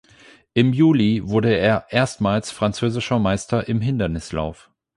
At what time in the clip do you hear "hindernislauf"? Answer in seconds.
3.81-4.71